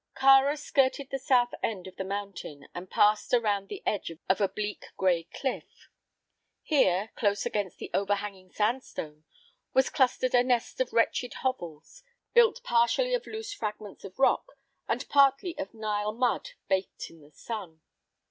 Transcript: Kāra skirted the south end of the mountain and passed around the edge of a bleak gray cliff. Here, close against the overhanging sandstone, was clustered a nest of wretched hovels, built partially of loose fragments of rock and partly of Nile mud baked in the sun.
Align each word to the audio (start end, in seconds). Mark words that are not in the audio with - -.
Kāra 0.17 0.57
skirted 0.57 1.11
the 1.11 1.19
south 1.19 1.53
end 1.61 1.85
of 1.85 1.95
the 1.95 2.03
mountain 2.03 2.67
and 2.73 2.89
passed 2.89 3.35
around 3.35 3.69
the 3.69 3.83
edge 3.85 4.11
of 4.27 4.41
a 4.41 4.49
bleak 4.49 4.87
gray 4.97 5.25
cliff. 5.25 5.89
Here, 6.63 7.11
close 7.15 7.45
against 7.45 7.77
the 7.77 7.91
overhanging 7.93 8.49
sandstone, 8.51 9.25
was 9.75 9.91
clustered 9.91 10.33
a 10.33 10.43
nest 10.43 10.81
of 10.81 10.91
wretched 10.91 11.35
hovels, 11.45 12.01
built 12.33 12.63
partially 12.63 13.13
of 13.13 13.27
loose 13.27 13.53
fragments 13.53 14.03
of 14.03 14.17
rock 14.17 14.53
and 14.87 15.07
partly 15.07 15.55
of 15.59 15.71
Nile 15.71 16.13
mud 16.13 16.49
baked 16.67 17.11
in 17.11 17.21
the 17.21 17.29
sun. 17.29 17.81